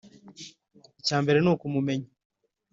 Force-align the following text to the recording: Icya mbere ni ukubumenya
Icya 0.99 1.17
mbere 1.23 1.37
ni 1.41 1.49
ukubumenya 1.53 2.09